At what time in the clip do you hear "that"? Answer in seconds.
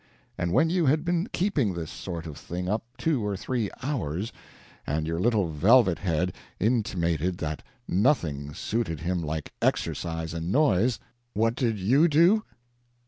7.37-7.61